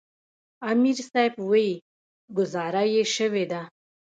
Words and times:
امیر 0.69 0.97
صېب 1.11 1.33
وې" 1.49 1.67
ګذاره 2.35 2.83
ئې 2.93 3.03
شوې 3.15 3.45
ده 3.51 3.61
ـ 3.67 3.71